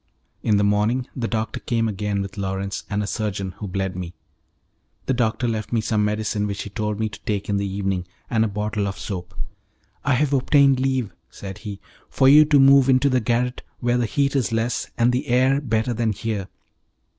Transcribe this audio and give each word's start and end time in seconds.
In 0.41 0.57
he 0.57 0.63
morning 0.63 1.05
the 1.15 1.27
doctor 1.27 1.59
came 1.59 1.87
again 1.87 2.23
with 2.23 2.35
Lawrence 2.35 2.85
and 2.89 3.03
a 3.03 3.05
surgeon, 3.05 3.51
who 3.59 3.67
bled 3.67 3.95
me. 3.95 4.15
The 5.05 5.13
doctor 5.13 5.47
left 5.47 5.71
me 5.71 5.79
some 5.79 6.03
medicine 6.03 6.47
which 6.47 6.63
he 6.63 6.71
told 6.71 6.99
me 6.99 7.07
to 7.07 7.19
take 7.21 7.47
in 7.49 7.57
the 7.57 7.69
evening, 7.69 8.07
and 8.27 8.43
a 8.43 8.47
bottle 8.47 8.87
of 8.87 8.97
soap. 8.97 9.35
"I 10.03 10.15
have 10.15 10.33
obtained 10.33 10.79
leave," 10.79 11.13
said 11.29 11.59
he, 11.59 11.79
"for 12.09 12.27
you 12.27 12.45
to 12.45 12.59
move 12.59 12.89
into 12.89 13.09
the 13.09 13.19
garret 13.19 13.61
where 13.79 13.97
the 13.99 14.07
heat 14.07 14.35
is 14.35 14.51
less, 14.51 14.89
and 14.97 15.11
the 15.11 15.27
air 15.27 15.61
better 15.61 15.93
than 15.93 16.13
here." 16.13 16.47